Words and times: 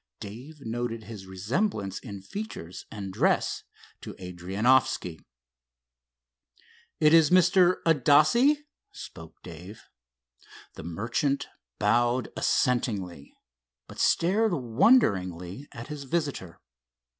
Dave 0.19 0.61
noted 0.65 1.03
his 1.03 1.27
resemblance 1.27 1.99
in 1.99 2.23
feature 2.23 2.71
and 2.89 3.13
dress 3.13 3.61
to 4.01 4.15
Adrianoffski. 4.15 5.19
"It 6.99 7.13
is 7.13 7.29
Mr. 7.29 7.75
Adasse?" 7.85 8.63
spoke 8.91 9.43
Dave. 9.43 9.83
The 10.73 10.81
merchant 10.83 11.49
bowed 11.77 12.29
assentingly, 12.35 13.31
but 13.87 13.99
stared 13.99 14.53
wonderingly 14.55 15.67
at 15.71 15.89
his 15.89 16.05
visitor. 16.05 16.59